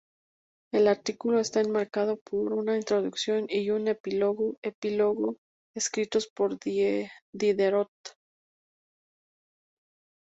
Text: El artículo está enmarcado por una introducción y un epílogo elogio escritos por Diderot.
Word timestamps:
El 0.73 0.87
artículo 0.87 1.39
está 1.39 1.61
enmarcado 1.61 2.17
por 2.17 2.53
una 2.53 2.75
introducción 2.75 3.45
y 3.47 3.69
un 3.69 3.87
epílogo 3.87 4.57
elogio 4.63 5.37
escritos 5.75 6.25
por 6.27 6.57
Diderot. 6.59 7.91